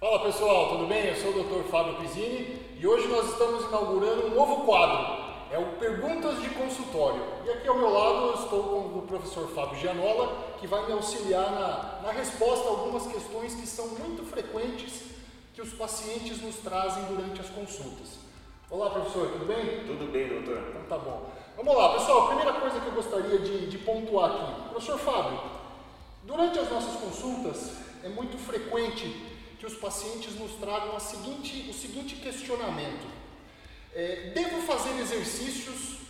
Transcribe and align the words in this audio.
Fala 0.00 0.24
pessoal, 0.24 0.68
tudo 0.70 0.86
bem? 0.86 1.06
Eu 1.06 1.16
sou 1.16 1.30
o 1.30 1.42
Dr. 1.42 1.68
Fábio 1.70 1.94
Pizzini 1.96 2.60
e 2.78 2.86
hoje 2.86 3.08
nós 3.08 3.30
estamos 3.30 3.64
inaugurando 3.64 4.26
um 4.26 4.34
novo 4.34 4.64
quadro. 4.64 5.28
É 5.50 5.58
o 5.58 5.76
Perguntas 5.78 6.42
de 6.42 6.50
Consultório. 6.50 7.22
E 7.46 7.50
aqui 7.50 7.68
ao 7.68 7.78
meu 7.78 7.90
lado 7.90 8.26
eu 8.26 8.34
estou 8.34 8.62
com 8.64 8.98
o 8.98 9.02
professor 9.02 9.48
Fábio 9.54 9.80
Gianola, 9.80 10.56
que 10.60 10.66
vai 10.66 10.84
me 10.86 10.92
auxiliar 10.92 11.50
na, 11.52 12.00
na 12.02 12.12
resposta 12.12 12.66
a 12.66 12.70
algumas 12.70 13.06
questões 13.06 13.54
que 13.54 13.66
são 13.66 13.88
muito 13.88 14.24
frequentes 14.24 15.04
que 15.54 15.62
os 15.62 15.72
pacientes 15.72 16.42
nos 16.42 16.56
trazem 16.56 17.04
durante 17.04 17.40
as 17.40 17.48
consultas. 17.48 18.27
Olá, 18.70 18.90
professor, 18.90 19.30
tudo 19.30 19.46
bem? 19.46 19.86
Tudo 19.86 20.12
bem, 20.12 20.28
doutor. 20.28 20.62
Então 20.68 20.82
tá 20.90 20.98
bom. 20.98 21.32
Vamos 21.56 21.74
lá, 21.74 21.94
pessoal. 21.94 22.24
A 22.24 22.26
primeira 22.26 22.52
coisa 22.52 22.78
que 22.78 22.86
eu 22.86 22.92
gostaria 22.92 23.38
de, 23.38 23.66
de 23.66 23.78
pontuar 23.78 24.30
aqui. 24.30 24.68
Professor 24.68 24.98
Fábio, 24.98 25.40
durante 26.24 26.58
as 26.58 26.70
nossas 26.70 27.00
consultas 27.00 27.72
é 28.04 28.10
muito 28.10 28.36
frequente 28.36 29.06
que 29.58 29.64
os 29.64 29.72
pacientes 29.72 30.38
nos 30.38 30.52
tragam 30.56 31.00
seguinte, 31.00 31.70
o 31.70 31.72
seguinte 31.72 32.16
questionamento: 32.16 33.06
é, 33.94 34.32
Devo 34.34 34.60
fazer 34.60 35.00
exercícios 35.00 36.00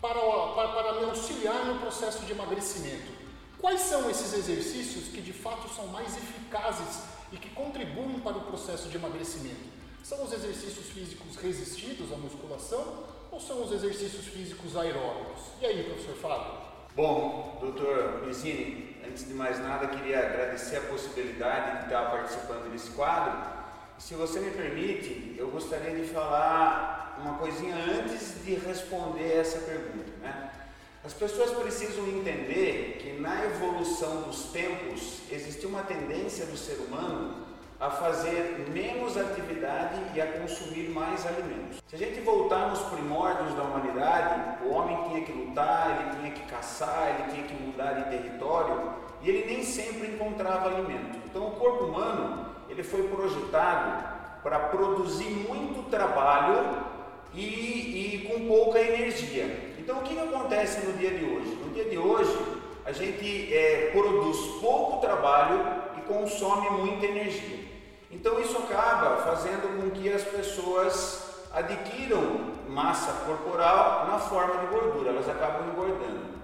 para, 0.00 0.18
para, 0.54 0.68
para 0.68 0.92
me 0.94 1.10
auxiliar 1.10 1.66
no 1.66 1.78
processo 1.78 2.24
de 2.24 2.32
emagrecimento? 2.32 3.12
Quais 3.60 3.82
são 3.82 4.08
esses 4.08 4.32
exercícios 4.32 5.08
que 5.08 5.20
de 5.20 5.34
fato 5.34 5.68
são 5.74 5.88
mais 5.88 6.16
eficazes 6.16 7.02
e 7.30 7.36
que 7.36 7.50
contribuem 7.50 8.18
para 8.20 8.38
o 8.38 8.44
processo 8.46 8.88
de 8.88 8.96
emagrecimento? 8.96 9.75
São 10.08 10.22
os 10.22 10.32
exercícios 10.32 10.86
físicos 10.86 11.34
resistidos 11.34 12.12
à 12.12 12.16
musculação 12.16 13.02
ou 13.28 13.40
são 13.40 13.64
os 13.64 13.72
exercícios 13.72 14.24
físicos 14.26 14.76
aeróbicos? 14.76 15.40
E 15.60 15.66
aí, 15.66 15.82
professor 15.82 16.14
Fábio? 16.14 16.52
Bom, 16.94 17.58
doutor 17.60 18.22
Pizzini, 18.24 18.98
antes 19.04 19.26
de 19.26 19.34
mais 19.34 19.58
nada, 19.58 19.88
queria 19.88 20.20
agradecer 20.20 20.76
a 20.76 20.80
possibilidade 20.82 21.78
de 21.78 21.84
estar 21.86 22.08
participando 22.08 22.70
desse 22.70 22.90
quadro. 22.90 23.50
Se 23.98 24.14
você 24.14 24.38
me 24.38 24.52
permite, 24.52 25.34
eu 25.36 25.50
gostaria 25.50 25.96
de 25.96 26.06
falar 26.06 27.18
uma 27.20 27.38
coisinha 27.38 27.74
antes 27.74 28.44
de 28.44 28.54
responder 28.54 29.38
essa 29.38 29.58
pergunta. 29.58 30.12
Né? 30.20 30.52
As 31.04 31.14
pessoas 31.14 31.50
precisam 31.50 32.06
entender 32.06 32.98
que 33.02 33.20
na 33.20 33.44
evolução 33.46 34.22
dos 34.22 34.52
tempos 34.52 35.22
existe 35.32 35.66
uma 35.66 35.82
tendência 35.82 36.46
do 36.46 36.56
ser 36.56 36.76
humano 36.76 37.45
a 37.78 37.90
fazer 37.90 38.66
menos 38.72 39.16
atividade 39.16 40.00
e 40.14 40.20
a 40.20 40.26
consumir 40.26 40.88
mais 40.90 41.26
alimentos. 41.26 41.82
Se 41.86 41.94
a 41.94 41.98
gente 41.98 42.20
voltar 42.20 42.70
nos 42.70 42.80
primórdios 42.80 43.54
da 43.54 43.62
humanidade, 43.62 44.64
o 44.64 44.70
homem 44.70 44.96
tinha 45.08 45.20
que 45.22 45.32
lutar, 45.32 46.00
ele 46.00 46.20
tinha 46.20 46.30
que 46.32 46.50
caçar, 46.50 47.14
ele 47.14 47.32
tinha 47.32 47.46
que 47.46 47.62
mudar 47.62 47.92
de 47.92 48.10
território 48.10 48.92
e 49.20 49.28
ele 49.28 49.46
nem 49.46 49.62
sempre 49.62 50.08
encontrava 50.08 50.68
alimento. 50.68 51.18
Então 51.26 51.48
o 51.48 51.50
corpo 51.52 51.84
humano 51.84 52.46
ele 52.68 52.82
foi 52.82 53.06
projetado 53.08 54.16
para 54.42 54.58
produzir 54.58 55.30
muito 55.48 55.90
trabalho 55.90 56.82
e, 57.34 57.42
e 57.42 58.28
com 58.28 58.46
pouca 58.46 58.80
energia. 58.80 59.74
Então 59.78 59.98
o 59.98 60.02
que, 60.02 60.18
acontece 60.18 60.84
no 60.86 60.94
dia 60.94 61.10
de 61.10 61.24
hoje? 61.24 61.54
No 61.64 61.72
dia 61.72 61.84
de 61.84 61.98
hoje 61.98 62.36
a 62.84 62.92
gente 62.92 63.54
é, 63.54 63.90
produz 63.92 64.38
pouco 64.60 65.00
trabalho 65.00 65.60
e 65.98 66.00
consome 66.02 66.70
muita 66.70 67.06
energia. 67.06 67.65
Então 68.16 68.40
isso 68.40 68.56
acaba 68.56 69.18
fazendo 69.18 69.76
com 69.76 69.90
que 69.90 70.10
as 70.10 70.22
pessoas 70.22 71.44
adquiram 71.52 72.54
massa 72.66 73.12
corporal 73.26 74.06
na 74.06 74.18
forma 74.18 74.56
de 74.60 74.66
gordura, 74.68 75.10
elas 75.10 75.28
acabam 75.28 75.68
engordando. 75.68 76.36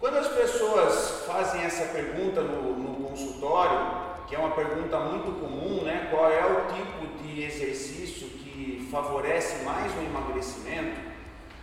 Quando 0.00 0.16
as 0.18 0.26
pessoas 0.26 1.24
fazem 1.24 1.62
essa 1.62 1.84
pergunta 1.92 2.40
no, 2.40 2.76
no 2.76 3.08
consultório, 3.08 3.78
que 4.26 4.34
é 4.34 4.38
uma 4.38 4.50
pergunta 4.50 4.98
muito 4.98 5.40
comum, 5.40 5.84
né? 5.84 6.08
Qual 6.10 6.28
é 6.28 6.44
o 6.44 6.74
tipo 6.74 7.22
de 7.22 7.44
exercício 7.44 8.28
que 8.28 8.88
favorece 8.90 9.64
mais 9.64 9.92
o 9.96 10.02
emagrecimento? 10.02 11.00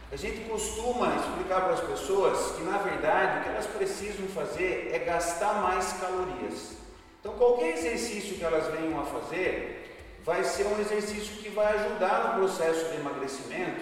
A 0.10 0.16
gente 0.16 0.50
costuma 0.50 1.16
explicar 1.18 1.64
para 1.64 1.74
as 1.74 1.82
pessoas 1.82 2.56
que 2.56 2.64
na 2.64 2.78
verdade 2.78 3.40
o 3.40 3.44
que 3.44 3.50
elas 3.50 3.68
precisam 3.68 4.26
fazer 4.28 4.92
é 4.94 5.00
gastar 5.00 5.62
mais 5.62 5.92
calorias. 6.00 6.84
Então, 7.24 7.36
qualquer 7.36 7.78
exercício 7.78 8.36
que 8.36 8.44
elas 8.44 8.68
venham 8.68 9.00
a 9.00 9.06
fazer 9.06 9.96
vai 10.26 10.44
ser 10.44 10.68
um 10.68 10.78
exercício 10.78 11.38
que 11.38 11.48
vai 11.48 11.74
ajudar 11.74 12.34
no 12.34 12.40
processo 12.40 12.92
de 12.92 12.98
emagrecimento, 12.98 13.82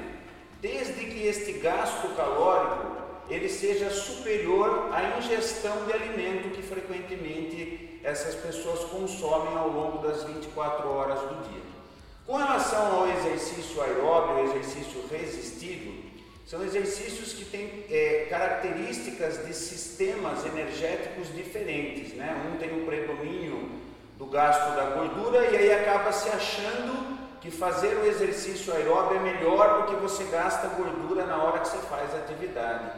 desde 0.61 0.93
que 0.93 1.25
este 1.25 1.53
gasto 1.53 2.15
calórico 2.15 3.01
ele 3.27 3.49
seja 3.49 3.89
superior 3.89 4.91
à 4.93 5.17
ingestão 5.17 5.85
de 5.87 5.93
alimento 5.93 6.51
que 6.51 6.61
frequentemente 6.61 7.99
essas 8.03 8.35
pessoas 8.35 8.83
consomem 8.91 9.57
ao 9.57 9.69
longo 9.69 10.07
das 10.07 10.23
24 10.23 10.87
horas 10.87 11.19
do 11.21 11.49
dia. 11.49 11.63
Com 12.27 12.35
relação 12.35 12.95
ao 12.95 13.07
exercício 13.07 13.81
aeróbio, 13.81 14.45
exercício 14.45 15.03
resistido, 15.09 16.10
são 16.45 16.63
exercícios 16.63 17.33
que 17.33 17.45
têm 17.45 17.85
é, 17.89 18.27
características 18.29 19.45
de 19.45 19.53
sistemas 19.53 20.45
energéticos 20.45 21.33
diferentes. 21.33 22.13
Né? 22.13 22.35
Um 22.51 22.57
tem 22.57 22.81
o 22.81 22.85
predomínio 22.85 23.69
do 24.17 24.25
gasto 24.25 24.75
da 24.75 24.91
gordura 24.91 25.45
e 25.49 25.57
aí 25.57 25.71
acaba 25.73 26.11
se 26.11 26.29
achando 26.29 27.19
que 27.41 27.49
fazer 27.49 27.95
o 27.97 28.05
exercício 28.05 28.73
aeróbio 28.73 29.17
é 29.17 29.19
melhor 29.19 29.81
do 29.81 29.87
que 29.87 30.01
você 30.01 30.23
gasta 30.25 30.67
gordura 30.67 31.25
na 31.25 31.41
hora 31.41 31.59
que 31.59 31.69
você 31.69 31.77
faz 31.87 32.13
a 32.13 32.17
atividade. 32.17 32.91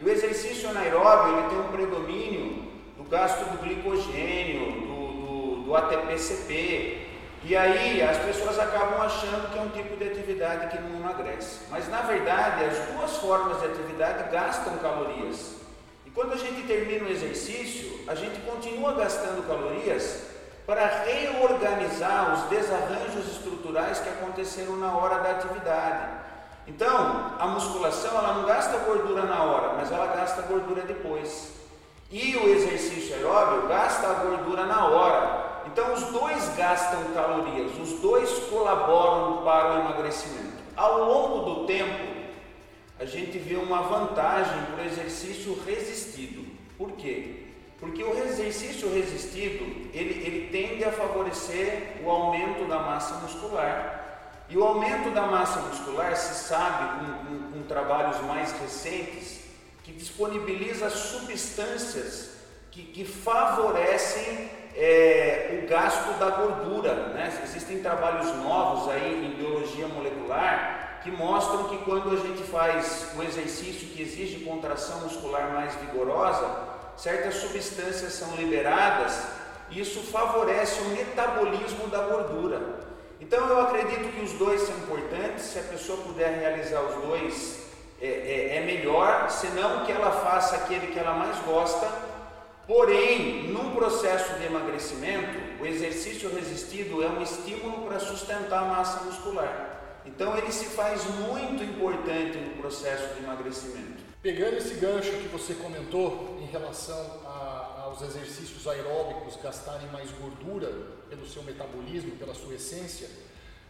E 0.00 0.04
o 0.04 0.10
exercício 0.10 0.68
anaeróbio 0.68 1.38
ele 1.38 1.48
tem 1.48 1.58
um 1.60 1.68
predomínio 1.68 2.64
do 2.96 3.04
gasto 3.04 3.44
do 3.50 3.58
glicogênio, 3.58 4.72
do, 4.80 5.06
do, 5.06 5.62
do 5.64 5.76
ATP-CP, 5.76 7.06
e 7.46 7.54
aí 7.54 8.02
as 8.02 8.16
pessoas 8.18 8.58
acabam 8.58 9.02
achando 9.02 9.52
que 9.52 9.58
é 9.58 9.60
um 9.60 9.68
tipo 9.68 9.96
de 9.96 10.04
atividade 10.04 10.68
que 10.68 10.82
não 10.82 10.98
emagrece. 10.98 11.60
Mas 11.70 11.86
na 11.88 12.00
verdade 12.00 12.64
as 12.64 12.78
duas 12.94 13.16
formas 13.18 13.60
de 13.60 13.66
atividade 13.66 14.30
gastam 14.32 14.78
calorias. 14.78 15.56
E 16.06 16.10
quando 16.10 16.32
a 16.32 16.36
gente 16.36 16.66
termina 16.66 17.04
o 17.04 17.10
exercício, 17.10 18.00
a 18.08 18.14
gente 18.14 18.40
continua 18.40 18.94
gastando 18.94 19.46
calorias 19.46 20.22
para 20.66 20.86
reorganizar 21.04 22.32
os 22.32 22.42
desarranjos 22.48 23.26
estruturais 23.30 23.98
que 23.98 24.08
aconteceram 24.08 24.76
na 24.76 24.96
hora 24.96 25.18
da 25.18 25.32
atividade. 25.32 26.24
Então, 26.66 27.34
a 27.38 27.46
musculação 27.48 28.16
ela 28.16 28.34
não 28.34 28.46
gasta 28.46 28.78
gordura 28.78 29.24
na 29.24 29.42
hora, 29.42 29.74
mas 29.74 29.92
ela 29.92 30.06
gasta 30.06 30.40
gordura 30.42 30.80
depois. 30.82 31.52
E 32.10 32.36
o 32.36 32.48
exercício 32.48 33.16
aeróbio 33.16 33.68
gasta 33.68 34.06
a 34.06 34.14
gordura 34.14 34.64
na 34.64 34.86
hora, 34.86 35.43
então 35.66 35.92
os 35.94 36.02
dois 36.04 36.48
gastam 36.56 37.12
calorias, 37.12 37.72
os 37.80 38.00
dois 38.00 38.30
colaboram 38.50 39.42
para 39.42 39.74
o 39.74 39.80
emagrecimento. 39.80 40.62
Ao 40.76 41.04
longo 41.04 41.54
do 41.54 41.66
tempo, 41.66 42.14
a 42.98 43.04
gente 43.04 43.38
vê 43.38 43.56
uma 43.56 43.82
vantagem 43.82 44.62
para 44.72 44.84
o 44.84 44.86
exercício 44.86 45.58
resistido. 45.64 46.44
Por 46.76 46.92
quê? 46.92 47.44
Porque 47.80 48.02
o 48.02 48.16
exercício 48.24 48.92
resistido, 48.92 49.64
ele, 49.92 50.24
ele 50.24 50.48
tende 50.50 50.84
a 50.84 50.92
favorecer 50.92 52.00
o 52.04 52.10
aumento 52.10 52.66
da 52.66 52.78
massa 52.78 53.16
muscular. 53.16 54.00
E 54.48 54.56
o 54.56 54.64
aumento 54.64 55.10
da 55.10 55.26
massa 55.26 55.60
muscular 55.60 56.16
se 56.16 56.48
sabe 56.48 57.00
com, 57.00 57.26
com, 57.26 57.52
com 57.52 57.62
trabalhos 57.62 58.20
mais 58.22 58.52
recentes 58.52 59.40
que 59.82 59.92
disponibiliza 59.92 60.88
substâncias 60.90 62.30
que, 62.70 62.82
que 62.82 63.04
favorecem 63.04 64.50
é, 64.76 65.60
o 65.62 65.68
gasto 65.68 66.18
da 66.18 66.30
gordura. 66.30 66.94
Né? 67.08 67.32
Existem 67.44 67.80
trabalhos 67.80 68.26
novos 68.38 68.90
aí 68.90 69.26
em 69.26 69.36
biologia 69.36 69.86
molecular 69.88 71.00
que 71.02 71.10
mostram 71.10 71.64
que 71.64 71.78
quando 71.84 72.10
a 72.10 72.16
gente 72.16 72.42
faz 72.44 73.12
o 73.14 73.22
exercício 73.22 73.88
que 73.88 74.02
exige 74.02 74.44
contração 74.44 75.00
muscular 75.00 75.52
mais 75.52 75.74
vigorosa, 75.74 76.48
certas 76.96 77.34
substâncias 77.34 78.14
são 78.14 78.34
liberadas 78.36 79.22
e 79.70 79.80
isso 79.80 80.00
favorece 80.00 80.80
o 80.80 80.88
metabolismo 80.90 81.88
da 81.88 81.98
gordura. 81.98 82.60
Então 83.20 83.46
eu 83.46 83.60
acredito 83.60 84.12
que 84.14 84.22
os 84.22 84.32
dois 84.32 84.62
são 84.62 84.74
importantes, 84.78 85.44
se 85.44 85.58
a 85.58 85.62
pessoa 85.62 85.98
puder 85.98 86.38
realizar 86.38 86.80
os 86.80 86.94
dois 87.06 87.64
é, 88.00 88.06
é, 88.06 88.56
é 88.56 88.60
melhor, 88.60 89.30
senão 89.30 89.84
que 89.84 89.92
ela 89.92 90.10
faça 90.10 90.56
aquele 90.56 90.86
que 90.86 90.98
ela 90.98 91.12
mais 91.12 91.38
gosta 91.40 91.86
Porém, 92.66 93.48
num 93.48 93.74
processo 93.74 94.38
de 94.38 94.46
emagrecimento, 94.46 95.62
o 95.62 95.66
exercício 95.66 96.34
resistido 96.34 97.02
é 97.02 97.08
um 97.08 97.22
estímulo 97.22 97.86
para 97.86 98.00
sustentar 98.00 98.62
a 98.62 98.66
massa 98.66 99.04
muscular. 99.04 100.00
Então, 100.06 100.36
ele 100.36 100.50
se 100.50 100.66
faz 100.66 101.04
muito 101.04 101.62
importante 101.62 102.38
no 102.38 102.56
processo 102.60 103.14
de 103.14 103.22
emagrecimento. 103.22 104.02
Pegando 104.22 104.56
esse 104.56 104.74
gancho 104.74 105.10
que 105.10 105.28
você 105.28 105.54
comentou 105.54 106.38
em 106.40 106.46
relação 106.46 107.20
a, 107.26 107.82
aos 107.84 108.00
exercícios 108.00 108.66
aeróbicos 108.66 109.36
gastarem 109.42 109.86
mais 109.88 110.10
gordura 110.12 110.72
pelo 111.10 111.26
seu 111.26 111.42
metabolismo, 111.42 112.16
pela 112.16 112.34
sua 112.34 112.54
essência, 112.54 113.08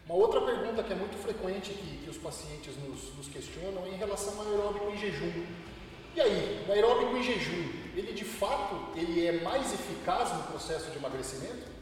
Uma 0.06 0.16
outra 0.16 0.40
pergunta 0.42 0.82
que 0.82 0.92
é 0.92 0.96
muito 0.96 1.16
frequente 1.16 1.72
que, 1.72 2.04
que 2.04 2.10
os 2.10 2.18
pacientes 2.18 2.76
nos, 2.76 3.16
nos 3.16 3.26
questionam 3.28 3.86
é 3.86 3.88
em 3.88 3.96
relação 3.96 4.38
ao 4.38 4.46
aeróbico 4.46 4.90
em 4.90 4.98
jejum. 4.98 5.32
E 6.14 6.20
aí, 6.20 6.64
o 6.68 6.72
aeróbico 6.72 7.16
em 7.16 7.22
jejum, 7.22 7.83
ele 7.96 8.12
de 8.12 8.24
fato 8.24 8.76
ele 8.96 9.26
é 9.26 9.40
mais 9.42 9.72
eficaz 9.72 10.32
no 10.32 10.42
processo 10.44 10.90
de 10.90 10.98
emagrecimento? 10.98 11.74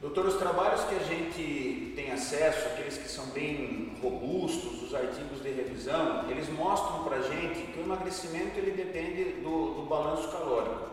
Doutor, 0.00 0.24
os 0.26 0.36
trabalhos 0.36 0.82
que 0.84 0.94
a 0.94 0.98
gente 1.00 1.92
tem 1.94 2.10
acesso, 2.10 2.68
aqueles 2.68 2.96
que 2.96 3.06
são 3.06 3.26
bem 3.26 3.98
robustos, 4.02 4.82
os 4.82 4.94
artigos 4.94 5.42
de 5.42 5.50
revisão, 5.50 6.24
eles 6.30 6.48
mostram 6.48 7.04
para 7.04 7.18
a 7.18 7.22
gente 7.22 7.60
que 7.70 7.78
o 7.78 7.82
emagrecimento 7.82 8.58
ele 8.58 8.70
depende 8.70 9.42
do, 9.42 9.74
do 9.74 9.82
balanço 9.82 10.28
calórico. 10.30 10.88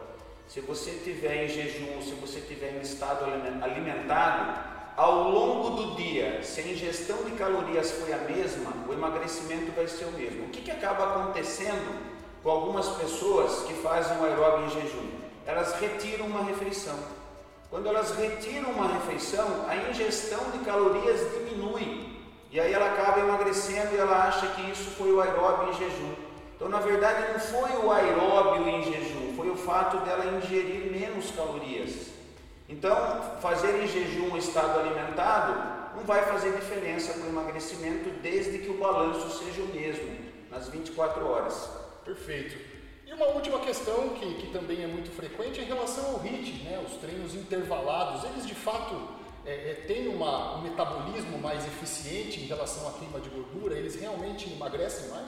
Se 0.45 0.59
você 0.59 0.91
estiver 0.91 1.45
em 1.45 1.47
jejum, 1.47 2.01
se 2.01 2.15
você 2.15 2.39
estiver 2.39 2.75
em 2.75 2.81
estado 2.81 3.25
alimentado, 3.61 4.77
ao 4.97 5.29
longo 5.29 5.69
do 5.69 5.95
dia, 5.95 6.43
se 6.43 6.59
a 6.59 6.67
ingestão 6.67 7.23
de 7.23 7.31
calorias 7.31 7.91
foi 7.91 8.11
a 8.11 8.17
mesma, 8.17 8.73
o 8.89 8.93
emagrecimento 8.93 9.71
vai 9.71 9.87
ser 9.87 10.05
o 10.05 10.11
mesmo. 10.11 10.45
O 10.45 10.49
que, 10.49 10.61
que 10.61 10.71
acaba 10.71 11.21
acontecendo 11.21 12.16
com 12.43 12.49
algumas 12.49 12.87
pessoas 12.89 13.63
que 13.63 13.73
fazem 13.73 14.17
o 14.17 14.25
aeróbio 14.25 14.65
em 14.65 14.69
jejum? 14.69 15.09
Elas 15.45 15.73
retiram 15.79 16.25
uma 16.25 16.43
refeição. 16.43 16.97
Quando 17.69 17.87
elas 17.87 18.15
retiram 18.15 18.71
uma 18.71 18.87
refeição, 18.87 19.65
a 19.67 19.75
ingestão 19.75 20.51
de 20.51 20.59
calorias 20.59 21.19
diminui. 21.33 22.17
E 22.51 22.59
aí 22.59 22.71
ela 22.71 22.93
acaba 22.93 23.19
emagrecendo 23.19 23.93
e 23.93 23.97
ela 23.97 24.27
acha 24.27 24.47
que 24.47 24.71
isso 24.71 24.91
foi 24.91 25.11
o 25.11 25.19
aeróbio 25.19 25.69
em 25.69 25.73
jejum. 25.73 26.13
Então, 26.55 26.69
na 26.69 26.79
verdade, 26.79 27.33
não 27.33 27.39
foi 27.39 27.85
o 27.85 27.91
aeróbio 27.91 28.67
em 28.67 28.83
jejum, 28.83 29.35
foi 29.35 29.49
o 29.49 29.55
fato 29.55 29.97
dela 29.97 30.25
ingerir 30.37 30.91
menos 30.91 31.29
calorias. 31.31 32.07
Então, 32.69 32.95
fazer 33.41 33.83
em 33.83 33.87
jejum 33.87 34.33
um 34.33 34.37
estado 34.37 34.79
alimentado 34.79 35.53
não 35.95 36.03
vai 36.03 36.23
fazer 36.23 36.53
diferença 36.53 37.13
para 37.13 37.23
o 37.23 37.29
emagrecimento 37.29 38.09
desde 38.21 38.59
que 38.59 38.69
o 38.69 38.77
balanço 38.77 39.29
seja 39.37 39.61
o 39.61 39.67
mesmo 39.67 40.17
nas 40.49 40.67
24 40.67 41.25
horas. 41.27 41.69
Perfeito. 42.07 42.57
E 43.05 43.11
uma 43.11 43.25
última 43.27 43.59
questão 43.59 44.09
que, 44.09 44.35
que 44.35 44.47
também 44.53 44.81
é 44.81 44.87
muito 44.87 45.11
frequente 45.11 45.59
é 45.59 45.63
em 45.63 45.65
relação 45.65 46.15
ao 46.15 46.21
HIIT, 46.21 46.63
né? 46.63 46.81
os 46.87 46.93
treinos 47.01 47.35
intervalados. 47.35 48.23
Eles 48.23 48.47
de 48.47 48.55
fato 48.55 48.95
é, 49.45 49.51
é, 49.51 49.73
têm 49.85 50.07
uma, 50.07 50.55
um 50.55 50.61
metabolismo 50.61 51.37
mais 51.37 51.65
eficiente 51.67 52.39
em 52.39 52.45
relação 52.45 52.87
à 52.87 52.93
queima 52.93 53.19
de 53.19 53.29
gordura? 53.29 53.75
Eles 53.75 53.99
realmente 53.99 54.49
emagrecem 54.49 55.09
mais? 55.09 55.27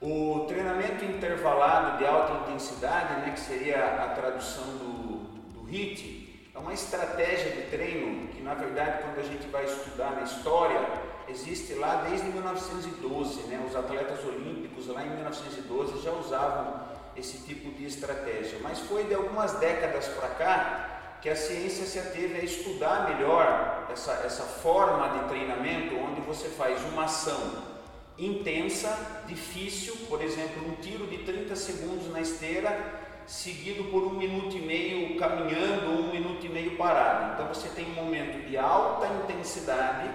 O 0.00 0.44
treinamento 0.46 1.04
intervalado 1.04 1.98
de 1.98 2.06
alta 2.06 2.44
intensidade, 2.44 3.22
né, 3.22 3.32
que 3.34 3.40
seria 3.40 4.04
a 4.04 4.08
tradução 4.10 4.76
do, 4.76 5.60
do 5.60 5.68
HIIT, 5.68 6.50
é 6.54 6.58
uma 6.58 6.72
estratégia 6.72 7.50
de 7.50 7.62
treino 7.62 8.28
que, 8.28 8.40
na 8.40 8.54
verdade, 8.54 9.02
quando 9.02 9.18
a 9.18 9.28
gente 9.28 9.48
vai 9.48 9.64
estudar 9.64 10.12
na 10.12 10.22
história, 10.22 10.80
existe 11.28 11.74
lá 11.74 12.04
desde 12.08 12.26
1912. 12.28 13.42
Né? 13.44 13.64
Os 13.68 13.76
atletas 13.76 14.24
olímpicos 14.24 14.86
lá 14.88 15.04
em 15.04 15.10
1912 15.10 16.02
já 16.02 16.12
usavam 16.12 16.80
esse 17.16 17.38
tipo 17.38 17.70
de 17.70 17.86
estratégia. 17.86 18.58
Mas 18.62 18.80
foi 18.80 19.04
de 19.04 19.14
algumas 19.14 19.52
décadas 19.54 20.06
para 20.08 20.28
cá 20.28 20.90
que 21.22 21.28
a 21.28 21.36
ciência 21.36 21.86
se 21.86 21.98
ateve 21.98 22.38
a 22.38 22.44
estudar 22.44 23.08
melhor 23.08 23.88
essa, 23.90 24.12
essa 24.24 24.42
forma 24.42 25.08
de 25.18 25.28
treinamento, 25.28 25.96
onde 25.96 26.20
você 26.20 26.48
faz 26.48 26.82
uma 26.92 27.04
ação 27.04 27.74
intensa, 28.18 29.24
difícil, 29.26 29.96
por 30.08 30.22
exemplo, 30.22 30.68
um 30.68 30.74
tiro 30.76 31.06
de 31.06 31.18
30 31.18 31.56
segundos 31.56 32.12
na 32.12 32.20
esteira 32.20 33.02
seguido 33.26 33.84
por 33.84 34.02
um 34.02 34.10
minuto 34.10 34.56
e 34.56 34.60
meio 34.60 35.18
caminhando 35.18 35.90
um 35.90 36.12
minuto 36.12 36.44
e 36.44 36.48
meio 36.48 36.76
parado. 36.76 37.34
Então 37.34 37.48
você 37.48 37.68
tem 37.68 37.86
um 37.86 37.94
momento 37.94 38.46
de 38.46 38.56
alta 38.56 39.06
intensidade, 39.06 40.10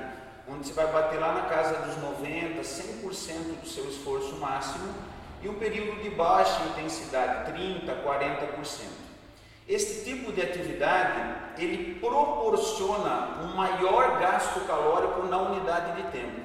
onde 0.52 0.68
você 0.68 0.74
vai 0.74 0.88
bater 0.88 1.20
lá 1.20 1.34
na 1.34 1.42
casa 1.44 1.76
dos 1.86 1.98
90, 1.98 2.62
100% 2.62 3.62
do 3.62 3.68
seu 3.68 3.88
esforço 3.88 4.36
máximo, 4.38 4.94
e 5.42 5.48
um 5.48 5.54
período 5.54 6.02
de 6.02 6.10
baixa 6.10 6.62
intensidade, 6.66 7.52
30, 7.52 7.94
40%. 8.04 9.10
Este 9.68 10.04
tipo 10.04 10.32
de 10.32 10.42
atividade, 10.42 11.36
ele 11.58 12.00
proporciona 12.00 13.38
um 13.44 13.56
maior 13.56 14.20
gasto 14.20 14.62
calórico 14.66 15.28
na 15.28 15.38
unidade 15.38 16.02
de 16.02 16.10
tempo. 16.10 16.42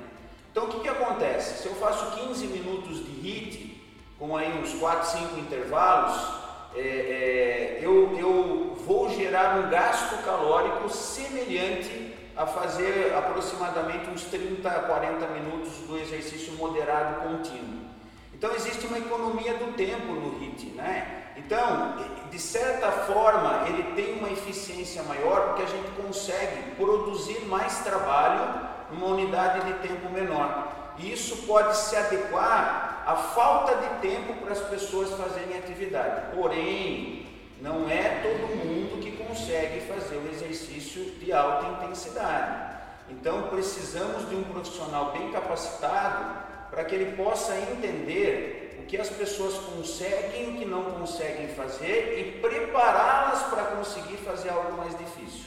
Então 0.50 0.64
o 0.64 0.68
que, 0.68 0.80
que 0.80 0.88
acontece? 0.88 1.62
Se 1.62 1.68
eu 1.68 1.74
faço 1.74 2.14
15 2.20 2.46
minutos 2.48 3.04
de 3.04 3.10
HIIT, 3.10 3.82
com 4.18 4.36
aí 4.36 4.52
uns 4.60 4.74
4, 4.74 5.18
5 5.18 5.40
intervalos, 5.40 6.44
é, 6.76 6.80
é, 6.80 7.78
eu, 7.80 8.16
eu 8.18 8.76
vou 8.86 9.08
gerar 9.10 9.58
um 9.58 9.70
gasto 9.70 10.22
calórico 10.24 10.88
semelhante 10.90 12.03
a 12.36 12.46
fazer 12.46 13.14
aproximadamente 13.16 14.10
uns 14.10 14.24
30 14.24 14.68
a 14.68 14.82
40 14.82 15.26
minutos 15.28 15.72
do 15.86 15.98
exercício 15.98 16.52
moderado 16.54 17.28
contínuo. 17.28 17.84
Então 18.32 18.54
existe 18.54 18.86
uma 18.86 18.98
economia 18.98 19.54
do 19.54 19.72
tempo 19.74 20.12
no 20.12 20.38
HIIT, 20.38 20.72
né? 20.76 21.22
Então, 21.36 21.96
de 22.30 22.38
certa 22.38 22.90
forma, 22.90 23.64
ele 23.68 23.94
tem 23.94 24.18
uma 24.18 24.30
eficiência 24.30 25.02
maior 25.04 25.48
porque 25.48 25.62
a 25.62 25.66
gente 25.66 25.90
consegue 25.92 26.70
produzir 26.76 27.40
mais 27.46 27.78
trabalho 27.78 28.68
numa 28.90 29.06
unidade 29.06 29.66
de 29.66 29.88
tempo 29.88 30.10
menor. 30.12 30.68
E 30.98 31.12
isso 31.12 31.46
pode 31.46 31.76
se 31.76 31.96
adequar 31.96 33.02
a 33.06 33.16
falta 33.16 33.76
de 33.76 34.00
tempo 34.00 34.34
para 34.34 34.52
as 34.52 34.60
pessoas 34.60 35.10
fazerem 35.10 35.58
atividade. 35.58 36.36
Porém, 36.36 37.23
não 37.64 37.88
é 37.88 38.20
todo 38.20 38.54
mundo 38.56 39.00
que 39.02 39.12
consegue 39.12 39.80
fazer 39.86 40.16
o 40.16 40.28
exercício 40.28 41.02
de 41.12 41.32
alta 41.32 41.66
intensidade. 41.66 42.74
Então, 43.08 43.48
precisamos 43.48 44.28
de 44.28 44.36
um 44.36 44.44
profissional 44.44 45.12
bem 45.12 45.32
capacitado 45.32 46.44
para 46.70 46.84
que 46.84 46.94
ele 46.94 47.16
possa 47.16 47.56
entender 47.56 48.80
o 48.82 48.86
que 48.86 48.98
as 48.98 49.08
pessoas 49.08 49.54
conseguem 49.54 50.44
e 50.44 50.50
o 50.50 50.58
que 50.58 50.66
não 50.66 50.84
conseguem 50.92 51.48
fazer 51.48 52.18
e 52.18 52.38
prepará-las 52.38 53.44
para 53.44 53.64
conseguir 53.76 54.18
fazer 54.18 54.50
algo 54.50 54.76
mais 54.76 54.96
difícil. 54.98 55.46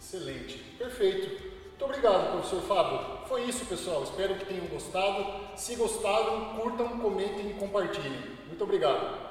Excelente, 0.00 0.58
perfeito. 0.78 1.42
Muito 1.70 1.84
obrigado, 1.84 2.32
professor 2.32 2.62
Fábio. 2.62 3.00
Foi 3.26 3.42
isso, 3.42 3.64
pessoal. 3.64 4.04
Espero 4.04 4.36
que 4.36 4.46
tenham 4.46 4.66
gostado. 4.66 5.26
Se 5.56 5.74
gostaram, 5.74 6.56
curtam, 6.56 7.00
comentem 7.00 7.50
e 7.50 7.54
compartilhem. 7.54 8.22
Muito 8.46 8.62
obrigado. 8.62 9.28